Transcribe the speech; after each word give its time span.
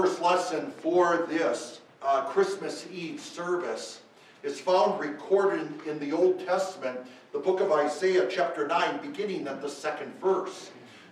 first 0.00 0.22
lesson 0.22 0.70
for 0.78 1.26
this 1.28 1.82
uh, 2.00 2.24
Christmas 2.24 2.86
Eve 2.90 3.20
service 3.20 4.00
is 4.42 4.58
found 4.58 4.98
recorded 4.98 5.68
in 5.86 5.98
the 5.98 6.10
Old 6.10 6.40
Testament, 6.46 6.98
the 7.34 7.38
book 7.38 7.60
of 7.60 7.70
Isaiah, 7.70 8.26
chapter 8.30 8.66
9, 8.66 9.00
beginning 9.02 9.46
at 9.46 9.60
the 9.60 9.68
second 9.68 10.18
verse. 10.18 10.70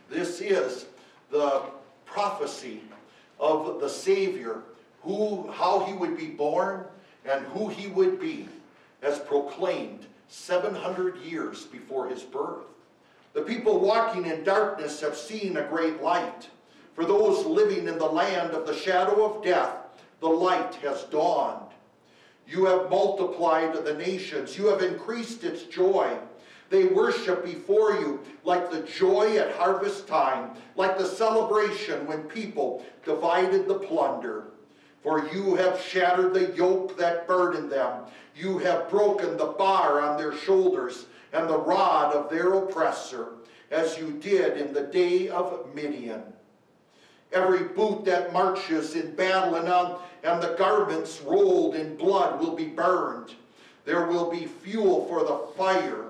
This 0.08 0.40
is 0.40 0.86
the 1.30 1.64
prophecy 2.06 2.80
of 3.38 3.78
the 3.78 3.90
Savior, 3.90 4.62
who, 5.02 5.50
how 5.52 5.84
he 5.84 5.92
would 5.92 6.16
be 6.16 6.28
born 6.28 6.86
and 7.26 7.44
who 7.48 7.68
he 7.68 7.88
would 7.88 8.18
be, 8.18 8.48
as 9.02 9.18
proclaimed 9.18 10.06
700 10.28 11.18
years 11.18 11.66
before 11.66 12.08
his 12.08 12.22
birth. 12.22 12.64
The 13.34 13.42
people 13.42 13.80
walking 13.80 14.24
in 14.24 14.44
darkness 14.44 14.98
have 15.02 15.14
seen 15.14 15.58
a 15.58 15.64
great 15.64 16.02
light. 16.02 16.48
For 16.98 17.04
those 17.04 17.46
living 17.46 17.86
in 17.86 17.96
the 17.96 18.10
land 18.10 18.50
of 18.50 18.66
the 18.66 18.74
shadow 18.74 19.24
of 19.24 19.44
death, 19.44 19.70
the 20.18 20.26
light 20.26 20.74
has 20.82 21.04
dawned. 21.04 21.70
You 22.48 22.64
have 22.64 22.90
multiplied 22.90 23.72
the 23.72 23.94
nations, 23.94 24.58
you 24.58 24.66
have 24.66 24.82
increased 24.82 25.44
its 25.44 25.62
joy. 25.62 26.18
They 26.70 26.86
worship 26.86 27.44
before 27.44 27.92
you 27.92 28.18
like 28.42 28.72
the 28.72 28.82
joy 28.82 29.36
at 29.36 29.54
harvest 29.54 30.08
time, 30.08 30.50
like 30.74 30.98
the 30.98 31.06
celebration 31.06 32.04
when 32.08 32.24
people 32.24 32.84
divided 33.04 33.68
the 33.68 33.78
plunder. 33.78 34.48
For 35.04 35.28
you 35.32 35.54
have 35.54 35.80
shattered 35.80 36.34
the 36.34 36.52
yoke 36.56 36.98
that 36.98 37.28
burdened 37.28 37.70
them. 37.70 38.06
You 38.34 38.58
have 38.58 38.90
broken 38.90 39.36
the 39.36 39.54
bar 39.56 40.00
on 40.00 40.16
their 40.16 40.36
shoulders 40.36 41.06
and 41.32 41.48
the 41.48 41.60
rod 41.60 42.12
of 42.12 42.28
their 42.28 42.54
oppressor, 42.54 43.34
as 43.70 43.96
you 43.96 44.18
did 44.20 44.56
in 44.58 44.72
the 44.74 44.82
day 44.82 45.28
of 45.28 45.72
Midian. 45.76 46.24
Every 47.32 47.64
boot 47.64 48.04
that 48.06 48.32
marches 48.32 48.94
in 48.94 49.14
battle 49.14 49.56
and, 49.56 49.68
on, 49.68 50.00
and 50.22 50.42
the 50.42 50.54
garments 50.58 51.20
rolled 51.20 51.74
in 51.74 51.96
blood 51.96 52.40
will 52.40 52.56
be 52.56 52.66
burned. 52.66 53.34
There 53.84 54.06
will 54.06 54.30
be 54.30 54.46
fuel 54.46 55.06
for 55.06 55.24
the 55.24 55.52
fire. 55.56 56.06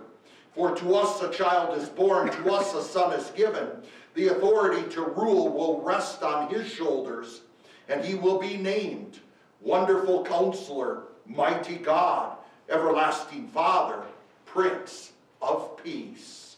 For 0.54 0.74
to 0.76 0.94
us 0.94 1.22
a 1.22 1.30
child 1.30 1.78
is 1.78 1.88
born, 1.88 2.30
to 2.30 2.52
us 2.52 2.74
a 2.74 2.82
son 2.82 3.12
is 3.12 3.30
given. 3.30 3.68
The 4.14 4.28
authority 4.28 4.88
to 4.94 5.02
rule 5.02 5.48
will 5.48 5.80
rest 5.82 6.22
on 6.22 6.52
his 6.52 6.68
shoulders, 6.68 7.42
and 7.88 8.04
he 8.04 8.14
will 8.14 8.38
be 8.38 8.56
named 8.56 9.20
Wonderful 9.60 10.24
Counselor, 10.24 11.02
Mighty 11.26 11.76
God, 11.76 12.36
Everlasting 12.68 13.48
Father, 13.48 14.02
Prince 14.46 15.12
of 15.40 15.76
Peace. 15.82 16.56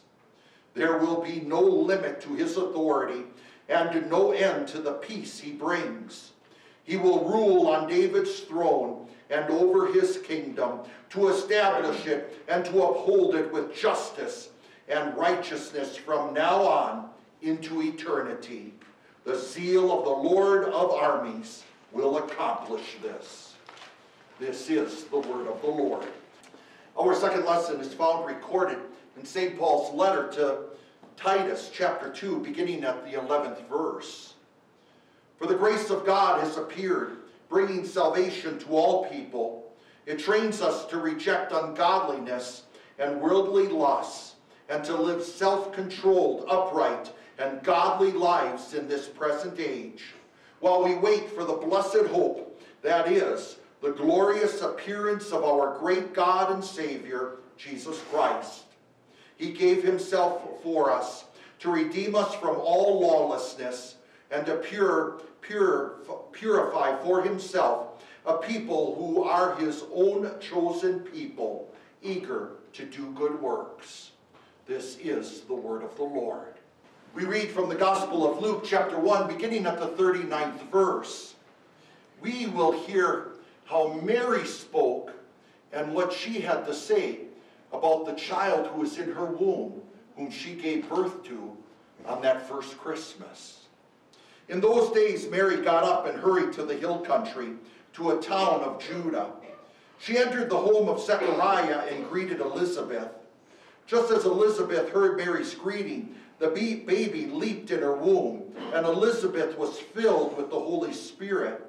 There 0.73 0.97
will 0.97 1.21
be 1.21 1.41
no 1.41 1.61
limit 1.61 2.21
to 2.21 2.33
his 2.33 2.57
authority 2.57 3.23
and 3.69 4.09
no 4.09 4.31
end 4.31 4.67
to 4.69 4.79
the 4.79 4.93
peace 4.93 5.39
he 5.39 5.51
brings. 5.51 6.31
He 6.83 6.97
will 6.97 7.25
rule 7.25 7.67
on 7.67 7.87
David's 7.87 8.41
throne 8.41 9.07
and 9.29 9.49
over 9.49 9.87
his 9.93 10.17
kingdom 10.17 10.79
to 11.11 11.29
establish 11.29 12.05
it 12.05 12.43
and 12.47 12.65
to 12.65 12.83
uphold 12.83 13.35
it 13.35 13.51
with 13.51 13.75
justice 13.75 14.49
and 14.89 15.15
righteousness 15.15 15.95
from 15.95 16.33
now 16.33 16.61
on 16.61 17.09
into 17.41 17.81
eternity. 17.81 18.73
The 19.23 19.37
zeal 19.37 19.97
of 19.97 20.03
the 20.03 20.29
Lord 20.29 20.65
of 20.65 20.91
armies 20.91 21.63
will 21.91 22.17
accomplish 22.17 22.97
this. 23.01 23.53
This 24.39 24.69
is 24.69 25.03
the 25.05 25.19
word 25.19 25.47
of 25.47 25.61
the 25.61 25.67
Lord. 25.67 26.05
Our 26.99 27.15
second 27.15 27.45
lesson 27.45 27.79
is 27.79 27.93
found 27.93 28.25
recorded 28.25 28.79
in 29.17 29.23
St. 29.23 29.57
Paul's 29.57 29.93
letter 29.93 30.29
to 30.33 30.63
Titus 31.21 31.69
chapter 31.71 32.09
2, 32.09 32.39
beginning 32.39 32.83
at 32.83 33.05
the 33.05 33.15
11th 33.15 33.69
verse. 33.69 34.33
For 35.37 35.45
the 35.45 35.53
grace 35.53 35.91
of 35.91 36.03
God 36.03 36.43
has 36.43 36.57
appeared, 36.57 37.17
bringing 37.47 37.85
salvation 37.85 38.57
to 38.57 38.69
all 38.69 39.05
people. 39.05 39.71
It 40.07 40.17
trains 40.17 40.63
us 40.63 40.87
to 40.87 40.97
reject 40.97 41.51
ungodliness 41.51 42.63
and 42.97 43.21
worldly 43.21 43.67
lusts, 43.67 44.33
and 44.67 44.83
to 44.83 44.95
live 44.95 45.21
self-controlled, 45.21 46.45
upright, 46.49 47.13
and 47.37 47.61
godly 47.61 48.13
lives 48.13 48.73
in 48.73 48.87
this 48.87 49.07
present 49.07 49.59
age, 49.59 50.15
while 50.59 50.83
we 50.83 50.95
wait 50.95 51.29
for 51.29 51.43
the 51.43 51.53
blessed 51.53 52.07
hope, 52.07 52.59
that 52.81 53.11
is, 53.11 53.57
the 53.83 53.91
glorious 53.91 54.63
appearance 54.63 55.31
of 55.31 55.43
our 55.43 55.77
great 55.77 56.15
God 56.15 56.51
and 56.51 56.63
Savior, 56.63 57.33
Jesus 57.57 58.01
Christ 58.11 58.63
he 59.41 59.49
gave 59.49 59.83
himself 59.83 60.43
for 60.61 60.91
us 60.91 61.25
to 61.57 61.71
redeem 61.71 62.15
us 62.15 62.35
from 62.35 62.57
all 62.57 63.01
lawlessness 63.01 63.95
and 64.29 64.45
to 64.45 64.57
pure, 64.57 65.19
pure, 65.41 65.95
purify 66.31 66.95
for 67.03 67.23
himself 67.23 68.03
a 68.27 68.37
people 68.37 68.93
who 68.95 69.23
are 69.23 69.55
his 69.55 69.83
own 69.91 70.31
chosen 70.39 70.99
people, 70.99 71.73
eager 72.03 72.51
to 72.73 72.85
do 72.85 73.11
good 73.13 73.41
works. 73.41 74.11
This 74.67 74.97
is 74.99 75.41
the 75.41 75.55
word 75.55 75.81
of 75.81 75.95
the 75.95 76.03
Lord. 76.03 76.53
We 77.15 77.25
read 77.25 77.49
from 77.49 77.67
the 77.67 77.73
Gospel 77.73 78.31
of 78.31 78.43
Luke, 78.43 78.63
chapter 78.63 78.99
1, 78.99 79.27
beginning 79.27 79.65
at 79.65 79.79
the 79.79 79.87
39th 79.87 80.69
verse. 80.69 81.33
We 82.21 82.45
will 82.45 82.73
hear 82.73 83.31
how 83.65 83.99
Mary 84.03 84.45
spoke 84.45 85.13
and 85.73 85.95
what 85.95 86.13
she 86.13 86.41
had 86.41 86.67
to 86.67 86.75
say 86.75 87.21
about 87.71 88.05
the 88.05 88.13
child 88.13 88.67
who 88.67 88.81
was 88.81 88.97
in 88.97 89.11
her 89.11 89.25
womb, 89.25 89.81
whom 90.15 90.29
she 90.29 90.53
gave 90.53 90.89
birth 90.89 91.23
to 91.23 91.57
on 92.05 92.21
that 92.21 92.47
first 92.47 92.77
Christmas. 92.77 93.67
In 94.49 94.59
those 94.59 94.91
days, 94.91 95.29
Mary 95.29 95.61
got 95.61 95.83
up 95.83 96.05
and 96.07 96.19
hurried 96.19 96.51
to 96.53 96.63
the 96.63 96.75
hill 96.75 96.99
country, 96.99 97.53
to 97.93 98.11
a 98.11 98.21
town 98.21 98.61
of 98.61 98.81
Judah. 98.81 99.31
She 99.99 100.17
entered 100.17 100.49
the 100.49 100.57
home 100.57 100.89
of 100.89 101.01
Zechariah 101.01 101.87
and 101.89 102.09
greeted 102.09 102.39
Elizabeth. 102.39 103.09
Just 103.85 104.11
as 104.11 104.25
Elizabeth 104.25 104.89
heard 104.89 105.17
Mary's 105.17 105.53
greeting, 105.53 106.15
the 106.39 106.47
baby 106.47 107.27
leaped 107.27 107.69
in 107.71 107.81
her 107.81 107.95
womb, 107.95 108.43
and 108.73 108.85
Elizabeth 108.85 109.57
was 109.57 109.77
filled 109.77 110.35
with 110.37 110.49
the 110.49 110.59
Holy 110.59 110.93
Spirit. 110.93 111.61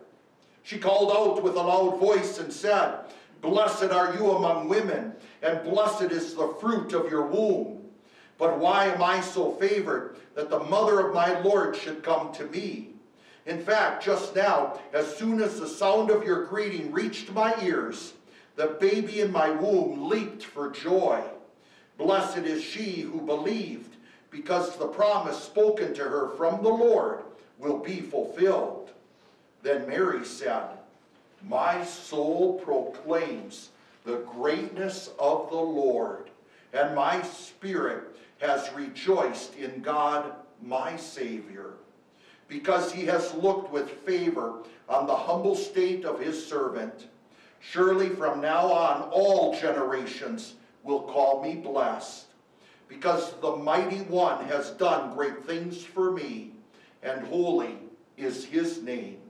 She 0.63 0.79
called 0.79 1.11
out 1.11 1.43
with 1.43 1.57
a 1.57 1.63
loud 1.63 1.99
voice 1.99 2.39
and 2.39 2.53
said, 2.53 3.01
Blessed 3.43 3.91
are 3.91 4.15
you 4.15 4.31
among 4.31 4.69
women, 4.69 5.13
and 5.43 5.65
blessed 5.65 6.13
is 6.13 6.35
the 6.35 6.55
fruit 6.61 6.93
of 6.93 7.11
your 7.11 7.27
womb. 7.27 7.81
But 8.39 8.59
why 8.59 8.87
am 8.87 9.03
I 9.03 9.21
so 9.21 9.53
favored 9.53 10.17
that 10.35 10.49
the 10.49 10.61
mother 10.61 11.01
of 11.01 11.15
my 11.15 11.39
Lord 11.41 11.77
should 11.77 12.05
come 12.05 12.33
to 12.35 12.47
me? 12.47 12.91
In 13.45 13.61
fact, 13.61 14.05
just 14.05 14.37
now, 14.37 14.81
as 14.93 15.17
soon 15.17 15.43
as 15.43 15.59
the 15.59 15.67
sound 15.67 16.11
of 16.11 16.25
your 16.25 16.47
greeting 16.47 16.93
reached 16.93 17.33
my 17.33 17.61
ears, 17.61 18.15
the 18.55 18.77
baby 18.81 19.21
in 19.21 19.33
my 19.33 19.51
womb 19.51 20.09
leaped 20.09 20.45
for 20.45 20.71
joy. 20.71 21.21
Blessed 21.99 22.39
is 22.39 22.63
she 22.63 23.01
who 23.01 23.21
believed, 23.21 23.97
because 24.31 24.77
the 24.77 24.87
promise 24.87 25.43
spoken 25.43 25.93
to 25.95 26.05
her 26.05 26.29
from 26.37 26.63
the 26.63 26.71
Lord 26.71 27.25
will 27.59 27.79
be 27.79 28.01
fulfilled. 28.01 28.91
Then 29.63 29.89
Mary 29.89 30.25
said, 30.25 30.69
my 31.49 31.85
soul 31.85 32.61
proclaims 32.61 33.71
the 34.05 34.19
greatness 34.19 35.11
of 35.19 35.51
the 35.51 35.57
Lord, 35.57 36.31
and 36.73 36.95
my 36.95 37.23
spirit 37.23 38.17
has 38.41 38.73
rejoiced 38.75 39.57
in 39.57 39.81
God 39.83 40.33
my 40.63 40.97
Savior, 40.97 41.75
because 42.49 42.93
he 42.93 43.05
has 43.07 43.35
looked 43.35 43.73
with 43.73 43.91
favor 43.91 44.61
on 44.89 45.07
the 45.07 45.15
humble 45.15 45.55
state 45.55 46.05
of 46.05 46.21
his 46.21 46.45
servant. 46.45 47.09
Surely 47.61 48.09
from 48.09 48.41
now 48.41 48.67
on 48.73 49.09
all 49.13 49.59
generations 49.59 50.55
will 50.83 51.03
call 51.03 51.43
me 51.43 51.55
blessed, 51.55 52.27
because 52.89 53.35
the 53.41 53.57
mighty 53.57 54.03
one 54.03 54.45
has 54.47 54.71
done 54.73 55.15
great 55.15 55.45
things 55.47 55.85
for 55.85 56.11
me, 56.11 56.53
and 57.03 57.25
holy 57.27 57.79
is 58.17 58.45
his 58.45 58.83
name. 58.83 59.22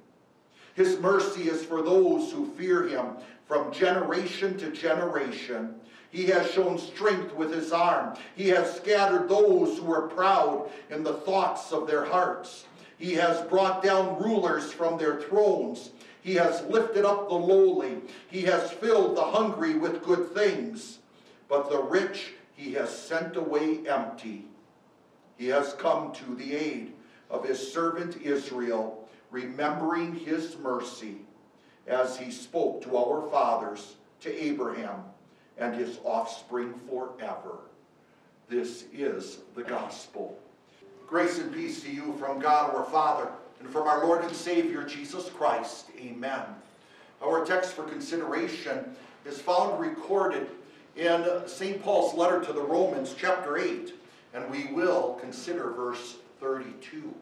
His 0.75 0.99
mercy 1.01 1.49
is 1.49 1.65
for 1.65 1.83
those 1.83 2.33
who 2.33 2.53
fear 2.55 2.89
him 2.89 3.17
from 3.47 3.73
generation 3.73 4.57
to 4.59 4.71
generation. 4.71 5.75
He 6.11 6.27
has 6.27 6.51
shown 6.51 6.79
strength 6.79 7.35
with 7.35 7.53
his 7.53 7.73
arm. 7.73 8.17
He 8.37 8.49
has 8.49 8.77
scattered 8.77 9.29
those 9.29 9.79
who 9.79 9.93
are 9.93 10.09
proud 10.09 10.71
in 10.91 11.03
the 11.03 11.15
thoughts 11.15 11.73
of 11.73 11.87
their 11.87 12.05
hearts. 12.05 12.67
He 12.99 13.15
has 13.15 13.41
brought 13.49 13.83
down 13.83 14.23
rulers 14.23 14.73
from 14.73 14.99
their 14.99 15.21
thrones. 15.23 15.91
He 16.21 16.35
has 16.35 16.63
lifted 16.67 17.05
up 17.05 17.29
the 17.29 17.35
lowly. 17.35 17.97
He 18.29 18.43
has 18.43 18.71
filled 18.71 19.17
the 19.17 19.25
hungry 19.25 19.75
with 19.75 20.05
good 20.05 20.33
things. 20.33 20.99
But 21.49 21.69
the 21.69 21.83
rich 21.83 22.35
he 22.55 22.73
has 22.75 22.97
sent 22.97 23.37
away 23.37 23.81
empty. 23.89 24.47
He 25.37 25.49
has 25.49 25.75
come 25.75 26.13
to 26.13 26.35
the 26.35 26.55
aid 26.55 26.93
of 27.29 27.45
his 27.45 27.73
servant 27.73 28.17
Israel 28.23 29.02
remembering 29.33 30.15
his 30.15 30.57
mercy 30.59 31.17
as 31.89 32.17
he 32.17 32.31
spoke 32.31 32.83
to 32.83 32.97
our 32.97 33.29
fathers, 33.31 33.97
to 34.21 34.45
Abraham 34.45 35.03
and 35.59 35.75
his 35.75 35.99
offspring 36.05 36.73
forever. 36.89 37.59
This 38.49 38.85
is 38.93 39.39
the 39.57 39.65
gospel. 39.65 40.39
Grace 41.09 41.39
and 41.39 41.53
peace 41.53 41.83
to 41.83 41.91
you 41.91 42.15
from 42.21 42.39
God 42.39 42.75
our 42.75 42.85
Father 42.85 43.29
and 43.59 43.69
from 43.69 43.89
our 43.89 44.05
Lord 44.05 44.25
and 44.25 44.35
Savior 44.35 44.85
Jesus 44.85 45.29
Christ. 45.31 45.87
Amen. 45.99 46.43
Our 47.23 47.45
text 47.45 47.73
for 47.73 47.85
consideration 47.85 48.95
is 49.25 49.41
found 49.41 49.81
recorded 49.81 50.49
in 50.97 51.27
St. 51.47 51.83
Paul's 51.83 52.15
letter 52.15 52.41
to 52.45 52.53
the 52.53 52.61
Romans, 52.61 53.15
chapter 53.17 53.59
8, 53.59 53.95
and 54.35 54.51
we 54.51 54.73
will 54.73 55.15
consider 55.21 55.71
verse 55.71 56.17
32. 56.41 57.15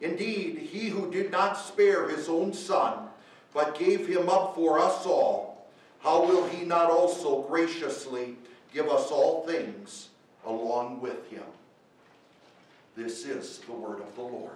Indeed, 0.00 0.58
he 0.58 0.88
who 0.88 1.10
did 1.10 1.30
not 1.30 1.58
spare 1.58 2.08
his 2.08 2.28
own 2.28 2.52
son, 2.52 3.08
but 3.52 3.78
gave 3.78 4.06
him 4.06 4.28
up 4.28 4.54
for 4.54 4.78
us 4.78 5.04
all, 5.06 5.66
how 6.00 6.24
will 6.24 6.46
he 6.46 6.64
not 6.64 6.90
also 6.90 7.42
graciously 7.42 8.36
give 8.72 8.88
us 8.88 9.10
all 9.10 9.44
things 9.46 10.10
along 10.46 11.00
with 11.00 11.28
him? 11.28 11.42
This 12.96 13.24
is 13.24 13.58
the 13.66 13.72
word 13.72 14.00
of 14.00 14.14
the 14.14 14.22
Lord. 14.22 14.52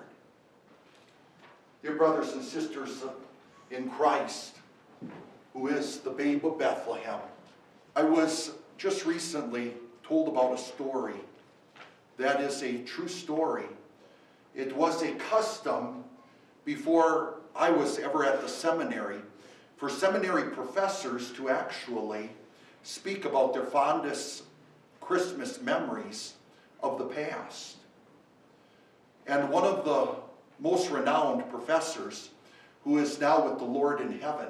Dear 1.82 1.96
brothers 1.96 2.32
and 2.32 2.44
sisters 2.44 3.02
in 3.72 3.90
Christ, 3.90 4.56
who 5.52 5.68
is 5.68 5.98
the 5.98 6.10
babe 6.10 6.46
of 6.46 6.58
Bethlehem, 6.58 7.20
I 7.96 8.04
was 8.04 8.52
just 8.78 9.04
recently 9.04 9.74
told 10.04 10.28
about 10.28 10.54
a 10.54 10.58
story 10.58 11.16
that 12.16 12.40
is 12.40 12.62
a 12.62 12.82
true 12.84 13.08
story. 13.08 13.66
It 14.54 14.76
was 14.76 15.02
a 15.02 15.12
custom 15.12 16.04
before 16.64 17.36
I 17.56 17.70
was 17.70 17.98
ever 17.98 18.24
at 18.24 18.42
the 18.42 18.48
seminary 18.48 19.20
for 19.76 19.88
seminary 19.88 20.50
professors 20.50 21.32
to 21.32 21.48
actually 21.48 22.30
speak 22.82 23.24
about 23.24 23.52
their 23.52 23.64
fondest 23.64 24.44
Christmas 25.00 25.60
memories 25.60 26.34
of 26.82 26.98
the 26.98 27.04
past. 27.04 27.78
And 29.26 29.48
one 29.50 29.64
of 29.64 29.84
the 29.84 30.14
most 30.60 30.90
renowned 30.90 31.48
professors, 31.50 32.30
who 32.84 32.98
is 32.98 33.20
now 33.20 33.48
with 33.48 33.58
the 33.58 33.64
Lord 33.64 34.00
in 34.00 34.20
heaven, 34.20 34.48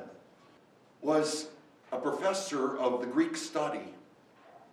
was 1.01 1.49
a 1.93 1.99
professor 1.99 2.77
of 2.79 3.01
the 3.01 3.07
Greek 3.07 3.37
study 3.37 3.95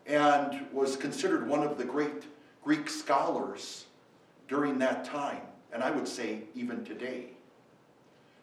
and 0.06 0.66
was 0.74 0.96
considered 0.96 1.48
one 1.48 1.64
of 1.64 1.78
the 1.78 1.86
great 1.86 2.24
Greek 2.64 2.90
scholars 2.90 3.86
during 4.50 4.80
that 4.80 5.06
time, 5.06 5.42
and 5.72 5.81
I 5.81 5.92
would 5.92 6.07
say 6.07 6.42
even 6.56 6.84
today. 6.84 7.28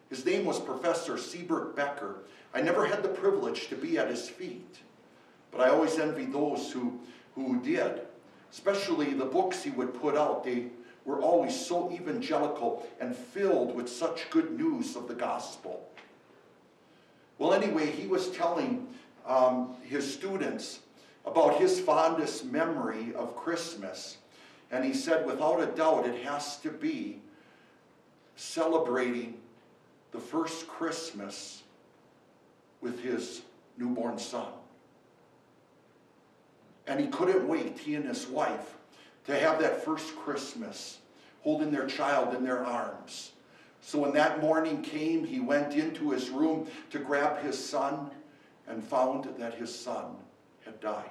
His 0.09 0.25
name 0.25 0.45
was 0.45 0.59
Professor 0.59 1.15
Siegbert 1.15 1.75
Becker. 1.75 2.23
I 2.53 2.61
never 2.61 2.85
had 2.85 3.03
the 3.03 3.09
privilege 3.09 3.67
to 3.67 3.75
be 3.75 3.97
at 3.97 4.09
his 4.09 4.29
feet, 4.29 4.79
but 5.51 5.59
I 5.59 5.69
always 5.69 5.99
envied 5.99 6.31
those 6.31 6.71
who, 6.71 6.99
who 7.35 7.61
did, 7.61 8.01
especially 8.51 9.13
the 9.13 9.25
books 9.25 9.63
he 9.63 9.69
would 9.69 9.93
put 9.99 10.15
out. 10.15 10.45
They 10.45 10.67
were 11.03 11.21
always 11.21 11.53
so 11.53 11.91
evangelical 11.91 12.87
and 13.01 13.15
filled 13.15 13.75
with 13.75 13.89
such 13.89 14.29
good 14.29 14.57
news 14.57 14.95
of 14.95 15.09
the 15.09 15.13
gospel. 15.13 15.89
Well, 17.37 17.53
anyway, 17.53 17.91
he 17.91 18.07
was 18.07 18.31
telling 18.31 18.87
um, 19.25 19.75
his 19.83 20.11
students 20.11 20.79
about 21.25 21.59
his 21.59 21.79
fondest 21.81 22.45
memory 22.45 23.13
of 23.13 23.35
Christmas. 23.35 24.17
And 24.71 24.83
he 24.83 24.93
said, 24.93 25.25
without 25.25 25.61
a 25.61 25.67
doubt, 25.67 26.05
it 26.05 26.23
has 26.25 26.57
to 26.57 26.69
be 26.69 27.19
celebrating 28.35 29.37
the 30.11 30.19
first 30.19 30.67
Christmas 30.67 31.63
with 32.81 33.01
his 33.01 33.41
newborn 33.77 34.17
son. 34.19 34.51
And 36.85 36.99
he 36.99 37.07
couldn't 37.07 37.47
wait, 37.47 37.77
he 37.79 37.95
and 37.95 38.05
his 38.05 38.27
wife, 38.27 38.75
to 39.25 39.37
have 39.37 39.59
that 39.59 39.83
first 39.83 40.15
Christmas 40.15 40.99
holding 41.41 41.71
their 41.71 41.87
child 41.87 42.33
in 42.33 42.43
their 42.43 42.65
arms. 42.65 43.31
So 43.81 43.99
when 43.99 44.13
that 44.13 44.41
morning 44.41 44.81
came, 44.81 45.25
he 45.25 45.39
went 45.39 45.73
into 45.73 46.11
his 46.11 46.29
room 46.29 46.67
to 46.89 46.99
grab 46.99 47.41
his 47.41 47.57
son 47.57 48.11
and 48.67 48.83
found 48.83 49.29
that 49.37 49.53
his 49.53 49.73
son 49.73 50.15
had 50.65 50.79
died 50.81 51.09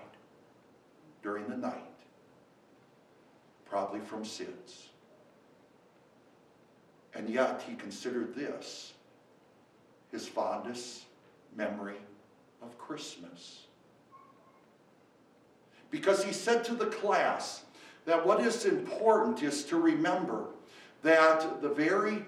during 1.23 1.47
the 1.49 1.56
night, 1.56 1.95
probably 3.76 4.00
from 4.00 4.25
SIDS. 4.25 4.87
And 7.14 7.28
yet 7.28 7.62
he 7.69 7.75
considered 7.75 8.34
this 8.34 8.94
his 10.11 10.26
fondest 10.26 11.05
memory 11.55 11.99
of 12.62 12.78
Christmas. 12.78 13.64
Because 15.90 16.25
he 16.25 16.32
said 16.32 16.64
to 16.64 16.75
the 16.75 16.87
class 16.87 17.64
that 18.06 18.26
what 18.26 18.40
is 18.40 18.64
important 18.64 19.43
is 19.43 19.62
to 19.64 19.76
remember 19.76 20.46
that 21.02 21.61
the 21.61 21.69
very, 21.69 22.25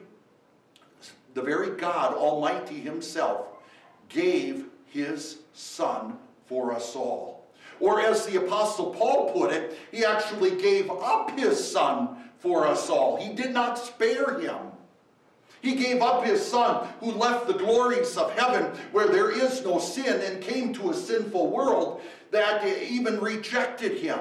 the 1.32 1.40
very 1.40 1.70
God 1.78 2.12
Almighty 2.12 2.78
Himself 2.78 3.46
gave 4.10 4.66
His 4.84 5.38
Son 5.54 6.18
for 6.44 6.74
us 6.74 6.94
all. 6.94 7.37
Or 7.80 8.00
as 8.00 8.26
the 8.26 8.44
Apostle 8.44 8.90
Paul 8.90 9.32
put 9.32 9.52
it, 9.52 9.78
He 9.92 10.04
actually 10.04 10.60
gave 10.60 10.90
up 10.90 11.38
His 11.38 11.70
Son 11.70 12.16
for 12.38 12.66
us 12.66 12.88
all. 12.88 13.16
He 13.16 13.34
did 13.34 13.52
not 13.52 13.78
spare 13.78 14.38
Him. 14.40 14.56
He 15.60 15.74
gave 15.74 16.02
up 16.02 16.24
his 16.24 16.44
son 16.44 16.88
who 17.00 17.12
left 17.12 17.46
the 17.46 17.54
glories 17.54 18.16
of 18.16 18.32
heaven 18.32 18.66
where 18.92 19.08
there 19.08 19.30
is 19.30 19.64
no 19.64 19.78
sin 19.78 20.20
and 20.20 20.42
came 20.42 20.72
to 20.74 20.90
a 20.90 20.94
sinful 20.94 21.50
world 21.50 22.00
that 22.30 22.64
even 22.64 23.20
rejected 23.20 23.98
him. 23.98 24.20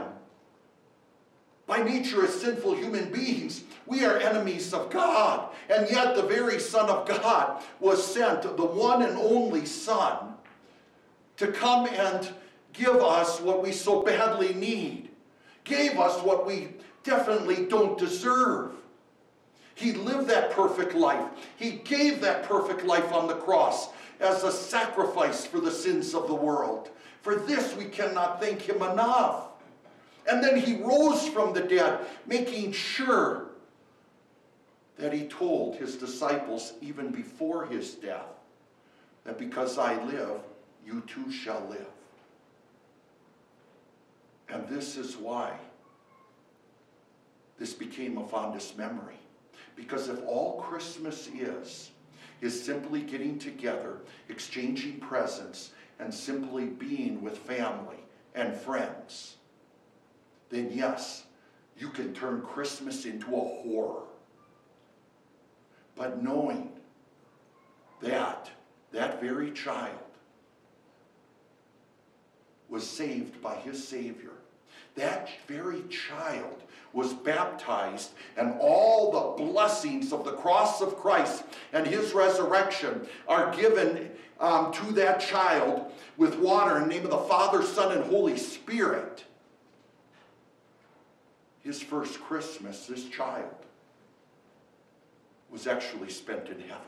By 1.68 1.84
nature, 1.84 2.24
as 2.24 2.40
sinful 2.40 2.76
human 2.76 3.12
beings, 3.12 3.64
we 3.86 4.06
are 4.06 4.18
enemies 4.18 4.74
of 4.74 4.90
God. 4.90 5.50
And 5.70 5.90
yet, 5.90 6.16
the 6.16 6.24
very 6.24 6.60
Son 6.60 6.90
of 6.90 7.08
God 7.08 7.62
was 7.82 8.04
sent, 8.04 8.44
the 8.44 8.66
one 8.66 9.02
and 9.02 9.18
only 9.18 9.66
Son, 9.66 10.34
to 11.36 11.48
come 11.52 11.88
and 11.88 12.30
give 12.78 12.98
us 12.98 13.42
what 13.42 13.64
we 13.64 13.72
so 13.72 14.04
badly 14.04 14.54
need, 14.54 15.10
gave 15.64 15.98
us 15.98 16.22
what 16.24 16.46
we 16.46 16.70
definitely 17.04 17.66
don't 17.66 17.98
deserve. 17.98 18.72
He 19.76 19.94
lived 19.94 20.28
that 20.30 20.52
perfect 20.52 20.96
life. 20.96 21.28
He 21.56 21.72
gave 21.72 22.22
that 22.22 22.44
perfect 22.44 22.84
life 22.86 23.12
on 23.12 23.28
the 23.28 23.36
cross 23.36 23.90
as 24.20 24.44
a 24.44 24.52
sacrifice 24.52 25.46
for 25.46 25.60
the 25.60 25.72
sins 25.72 26.14
of 26.14 26.28
the 26.28 26.36
world. 26.36 26.90
For 27.22 27.36
this 27.36 27.76
we 27.76 27.86
cannot 27.86 28.42
thank 28.42 28.62
him 28.62 28.78
enough. 28.78 29.50
And 30.30 30.44
then 30.44 30.58
he 30.58 30.76
rose 30.76 31.28
from 31.28 31.54
the 31.54 31.62
dead, 31.62 32.00
making 32.26 32.72
sure 32.74 33.48
that 34.98 35.14
he 35.14 35.28
told 35.28 35.76
his 35.76 35.96
disciples, 35.96 36.74
even 36.82 37.12
before 37.12 37.66
his 37.66 37.94
death, 37.94 38.26
that 39.24 39.38
because 39.38 39.78
I 39.78 40.04
live, 40.06 40.42
you 40.86 41.02
too 41.02 41.32
shall 41.32 41.66
live. 41.70 41.88
And 44.50 44.68
this 44.68 44.98
is 44.98 45.18
why 45.18 45.58
this 47.60 47.74
became 47.74 48.18
a 48.18 48.28
fondest 48.28 48.78
memory. 48.78 49.18
Because 49.76 50.10
if 50.10 50.20
all 50.26 50.62
Christmas 50.62 51.28
is, 51.28 51.92
is 52.42 52.64
simply 52.64 53.02
getting 53.02 53.40
together, 53.40 53.98
exchanging 54.30 55.00
presents, 55.00 55.72
and 56.00 56.14
simply 56.14 56.66
being 56.66 57.22
with 57.22 57.38
family 57.38 57.98
and 58.36 58.56
friends, 58.56 59.38
then 60.50 60.70
yes, 60.72 61.26
you 61.78 61.90
can 61.90 62.14
turn 62.14 62.42
Christmas 62.42 63.06
into 63.06 63.36
a 63.36 63.40
horror. 63.40 64.04
But 65.96 66.24
knowing 66.24 66.72
that 68.02 68.50
that 68.92 69.20
very 69.20 69.52
child 69.52 69.98
was 72.70 72.88
saved 72.88 73.42
by 73.42 73.56
his 73.56 73.86
Savior, 73.86 74.37
that 74.98 75.30
very 75.48 75.84
child 75.84 76.64
was 76.92 77.14
baptized, 77.14 78.12
and 78.36 78.56
all 78.60 79.12
the 79.12 79.44
blessings 79.44 80.12
of 80.12 80.26
the 80.26 80.34
cross 80.34 80.82
of 80.82 80.98
Christ 80.98 81.44
and 81.72 81.86
his 81.86 82.14
resurrection 82.14 83.08
are 83.28 83.56
given 83.56 84.10
um, 84.40 84.74
to 84.74 84.92
that 84.94 85.20
child 85.20 85.92
with 86.18 86.38
water 86.40 86.78
in 86.78 86.84
the 86.84 86.90
name 86.90 87.06
of 87.06 87.12
the 87.12 87.18
Father, 87.18 87.62
Son, 87.62 87.96
and 87.96 88.04
Holy 88.06 88.38
Spirit. 88.38 89.24
His 91.62 91.82
first 91.82 92.20
Christmas, 92.22 92.88
this 92.88 93.06
child, 93.10 93.54
was 95.52 95.68
actually 95.68 96.10
spent 96.10 96.48
in 96.48 96.60
heaven. 96.60 96.82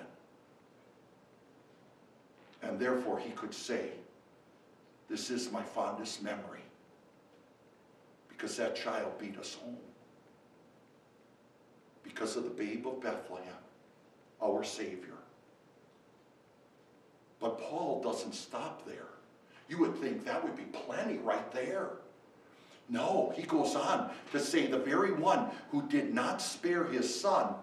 And 2.62 2.80
therefore 2.80 3.20
he 3.20 3.32
could 3.32 3.54
say, 3.54 3.90
This 5.10 5.30
is 5.30 5.52
my 5.52 5.62
fondest 5.62 6.24
memory 6.24 6.62
because 8.40 8.56
that 8.56 8.74
child 8.74 9.12
beat 9.20 9.38
us 9.38 9.56
home. 9.56 9.76
Because 12.04 12.38
of 12.38 12.46
the 12.46 12.50
babe 12.50 12.88
of 12.88 13.02
Bethlehem, 13.02 13.54
our 14.42 14.64
Savior. 14.64 15.18
But 17.42 17.60
Paul 17.60 18.02
doesn't 18.02 18.34
stop 18.34 18.88
there. 18.88 19.08
You 19.68 19.78
would 19.80 19.98
think 19.98 20.24
that 20.24 20.42
would 20.42 20.56
be 20.56 20.64
plenty 20.64 21.18
right 21.18 21.52
there. 21.52 21.90
No, 22.88 23.34
he 23.36 23.44
goes 23.44 23.76
on 23.76 24.10
to 24.32 24.40
say 24.40 24.68
the 24.68 24.80
very 24.80 25.12
one 25.12 25.50
who 25.70 25.82
did 25.90 26.14
not 26.14 26.42
spare 26.42 26.86
his 26.86 27.14
son, 27.14 27.54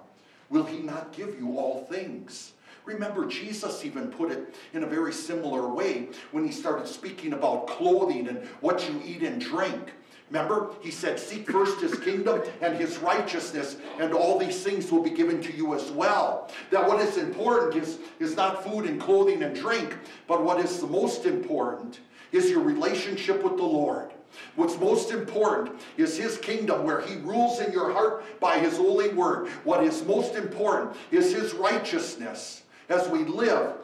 will 0.50 0.64
he 0.64 0.78
not 0.80 1.12
give 1.12 1.38
you 1.38 1.59
all 1.59 1.87
things? 1.90 2.52
Remember, 2.85 3.26
Jesus 3.26 3.85
even 3.85 4.09
put 4.09 4.30
it 4.30 4.54
in 4.75 4.85
a 4.85 4.87
very 4.87 5.12
similar 5.12 5.68
way 5.68 6.11
when 6.33 6.45
he 6.45 6.52
started 6.52 6.87
speaking 6.87 7.33
about 7.33 7.66
clothing 7.66 8.28
and 8.28 8.47
what 8.61 8.88
you 8.88 9.00
eat 9.04 9.23
and 9.23 9.40
drink. 9.40 9.92
Remember, 10.30 10.71
he 10.80 10.90
said, 10.90 11.21
Seek 11.21 11.49
first 11.49 11.80
his 11.80 11.99
kingdom 12.00 12.42
and 12.61 12.76
his 12.76 12.99
righteousness, 12.99 13.76
and 14.00 14.12
all 14.12 14.38
these 14.38 14.62
things 14.62 14.90
will 14.90 15.02
be 15.02 15.11
given 15.11 15.40
to 15.42 15.52
you 15.52 15.75
as 15.75 15.90
well. 15.92 16.50
That 16.71 16.87
what 16.87 17.00
is 17.00 17.16
important 17.16 17.80
is, 17.80 17.99
is 18.18 18.35
not 18.35 18.64
food 18.64 18.87
and 18.87 19.00
clothing 19.00 19.42
and 19.42 19.54
drink, 19.54 19.97
but 20.26 20.42
what 20.42 20.59
is 20.59 20.80
the 20.80 20.87
most 20.88 21.26
important 21.26 22.00
is 22.33 22.50
your 22.50 22.61
relationship 22.61 23.42
with 23.45 23.56
the 23.56 23.62
Lord. 23.62 24.11
What's 24.56 24.78
most 24.78 25.12
important 25.12 25.80
is 25.97 26.18
his 26.18 26.38
kingdom 26.38 26.85
where 26.85 27.00
he 27.00 27.16
rules 27.16 27.61
in 27.61 27.73
your 27.73 27.92
heart 27.92 28.25
by 28.40 28.59
his 28.59 28.76
holy 28.76 29.11
word. 29.11 29.49
What 29.62 29.85
is 29.85 30.04
most 30.04 30.35
important 30.35 30.97
is 31.12 31.33
his 31.33 31.54
righteousness 31.54 32.62
as 32.88 33.09
we 33.09 33.21
live, 33.21 33.75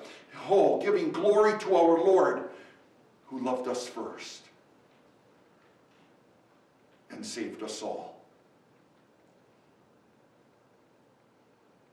oh, 0.50 0.82
giving 0.82 1.12
glory 1.12 1.58
to 1.60 1.76
our 1.76 2.04
Lord 2.04 2.50
who 3.26 3.38
loved 3.38 3.68
us 3.68 3.86
first 3.86 4.42
and 7.12 7.24
saved 7.24 7.62
us 7.62 7.82
all. 7.82 8.20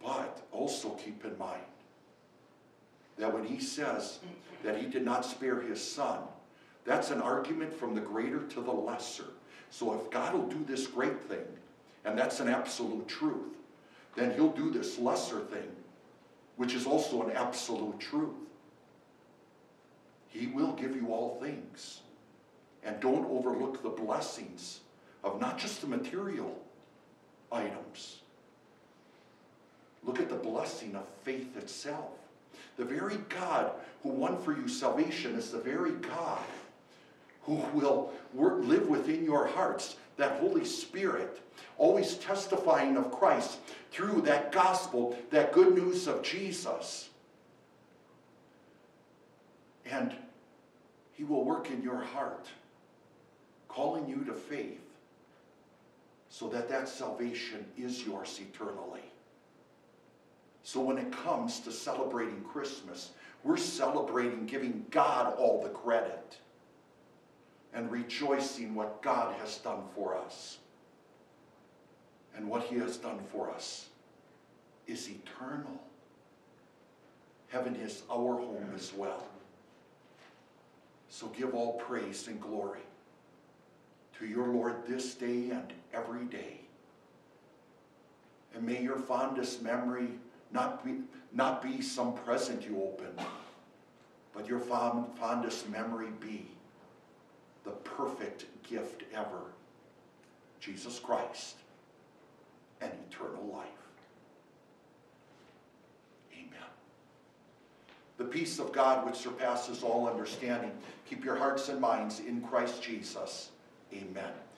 But 0.02 0.42
also 0.52 0.90
keep 0.92 1.24
in 1.26 1.38
mind 1.38 1.62
that 3.18 3.34
when 3.34 3.44
he 3.44 3.60
says 3.60 4.20
that 4.64 4.78
he 4.78 4.88
did 4.88 5.04
not 5.04 5.26
spare 5.26 5.60
his 5.60 5.84
son, 5.84 6.20
that's 6.86 7.12
an 7.12 7.22
argument 7.22 7.74
from 7.74 7.94
the 7.94 8.02
greater 8.02 8.40
to 8.40 8.62
the 8.62 8.72
lesser. 8.72 9.26
So 9.70 9.94
if 9.94 10.10
God 10.10 10.34
will 10.34 10.48
do 10.48 10.64
this 10.66 10.88
great 10.88 11.22
thing, 11.22 11.46
and 12.06 12.18
that's 12.18 12.40
an 12.40 12.48
absolute 12.48 13.08
truth, 13.08 13.58
then 14.16 14.34
he'll 14.34 14.52
do 14.52 14.72
this 14.72 14.98
lesser 14.98 15.42
thing, 15.42 15.70
which 16.56 16.74
is 16.74 16.88
also 16.88 17.22
an 17.24 17.36
absolute 17.36 18.00
truth. 18.00 18.34
He 20.30 20.48
will 20.48 20.74
give 20.74 20.96
you 20.96 21.10
all 21.14 21.38
things. 21.42 22.02
And 22.84 23.00
don't 23.02 23.26
overlook 23.26 23.84
the 23.84 23.90
blessings 23.90 24.80
of 25.24 25.40
not 25.40 25.58
just 25.58 25.82
the 25.82 25.88
material 25.88 26.58
items. 27.52 28.20
Look 30.04 30.20
at 30.20 30.30
the 30.30 30.36
blessing 30.36 30.96
of 30.96 31.06
faith 31.24 31.58
itself. 31.58 32.12
The 32.78 32.86
very 32.86 33.18
God 33.30 33.72
who 34.04 34.10
won 34.10 34.42
for 34.42 34.56
you 34.56 34.68
salvation 34.68 35.36
is 35.36 35.52
the 35.52 35.60
very 35.60 35.92
God 35.92 36.40
who 37.44 37.56
will 37.74 38.14
work, 38.34 38.64
live 38.64 38.88
within 38.88 39.26
your 39.26 39.48
hearts, 39.48 39.98
that 40.18 40.40
Holy 40.40 40.66
Spirit, 40.66 41.42
always 41.78 42.16
testifying 42.16 42.96
of 42.96 43.12
Christ 43.12 43.58
through 43.92 44.22
that 44.22 44.52
gospel, 44.52 45.18
that 45.32 45.52
good 45.52 45.74
news 45.74 46.08
of 46.08 46.22
Jesus. 46.22 47.10
And 49.86 50.14
He 51.14 51.24
will 51.24 51.44
work 51.44 51.72
in 51.72 51.82
your 51.82 52.02
heart, 52.02 52.48
calling 53.68 54.08
you 54.08 54.24
to 54.26 54.34
faith 54.34 54.89
so 56.30 56.48
that 56.48 56.70
that 56.70 56.88
salvation 56.88 57.66
is 57.78 58.06
yours 58.06 58.40
eternally. 58.40 59.02
So 60.64 60.80
when 60.80 60.98
it 60.98 61.12
comes 61.12 61.60
to 61.62 61.72
celebrating 61.72 62.42
Christmas, 62.42 63.12
we're 63.44 63.58
celebrating 63.58 64.46
giving 64.46 64.86
God 64.92 65.34
all 65.38 65.64
the 65.64 65.70
credit 65.70 66.38
and 67.74 67.92
rejoicing 67.92 68.76
what 68.76 69.02
God 69.02 69.36
has 69.40 69.58
done 69.58 69.82
for 69.96 70.16
us. 70.16 70.60
And 72.36 72.48
what 72.48 72.64
he 72.64 72.78
has 72.78 72.98
done 72.98 73.20
for 73.32 73.50
us 73.50 73.88
is 74.88 75.10
eternal. 75.10 75.82
Heaven 77.48 77.76
is 77.76 78.04
our 78.10 78.36
home 78.36 78.72
as 78.76 78.94
well. 78.94 79.26
So 81.10 81.28
give 81.28 81.56
all 81.56 81.74
praise 81.74 82.28
and 82.28 82.40
glory 82.40 82.82
to 84.20 84.28
your 84.28 84.48
Lord 84.48 84.86
this 84.88 85.14
day 85.14 85.50
and 85.50 85.74
every 85.94 86.26
day. 86.26 86.60
And 88.54 88.64
may 88.66 88.82
your 88.82 88.98
fondest 88.98 89.62
memory 89.62 90.10
not 90.52 90.84
be, 90.84 90.96
not 91.34 91.62
be 91.62 91.82
some 91.82 92.14
present 92.14 92.64
you 92.64 92.82
open, 92.82 93.26
but 94.34 94.48
your 94.48 94.60
fond, 94.60 95.06
fondest 95.18 95.70
memory 95.70 96.10
be 96.20 96.48
the 97.64 97.72
perfect 97.72 98.46
gift 98.64 99.04
ever 99.14 99.44
Jesus 100.60 101.00
Christ 101.00 101.56
and 102.82 102.92
eternal 103.10 103.46
life. 103.46 103.68
Amen. 106.34 106.70
The 108.18 108.26
peace 108.26 108.60
of 108.60 108.74
God, 108.74 109.06
which 109.06 109.16
surpasses 109.16 109.84
all 109.84 110.10
understanding, 110.10 110.72
keep 111.10 111.24
your 111.24 111.36
hearts 111.36 111.70
and 111.70 111.80
minds 111.80 112.20
in 112.20 112.42
Christ 112.42 112.82
Jesus. 112.82 113.52
Amen. 113.94 114.49